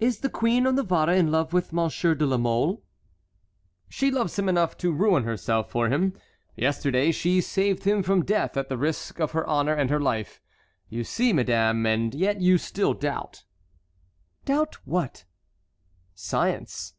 [0.00, 2.82] "Is the Queen of Navarre in love with Monsieur de la Mole?"
[3.90, 6.14] "She loves him enough to ruin herself for him.
[6.56, 10.40] Yesterday she saved him from death at the risk of her honor and her life.
[10.88, 13.44] You see, madame, and yet you still doubt."
[14.46, 15.26] "Doubt what?"
[16.14, 16.94] "Science."